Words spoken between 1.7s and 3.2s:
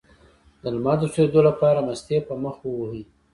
مستې په مخ ووهئ